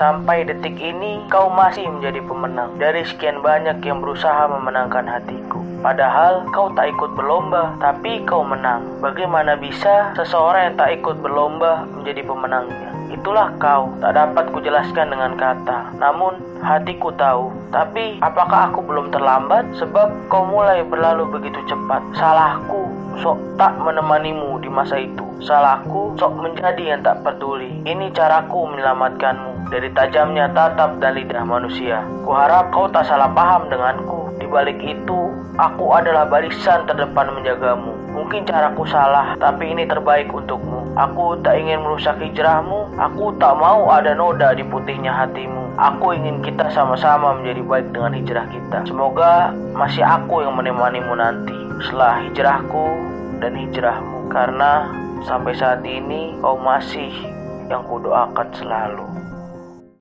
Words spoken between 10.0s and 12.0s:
seseorang yang tak ikut berlomba